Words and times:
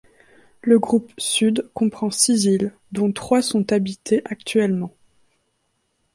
Le 0.63 0.79
groupe 0.79 1.11
Sud 1.19 1.69
comprend 1.75 2.09
six 2.09 2.45
îles, 2.45 2.73
dont 2.91 3.11
trois 3.11 3.43
sont 3.43 3.71
habitées 3.71 4.23
actuellement. 4.25 4.95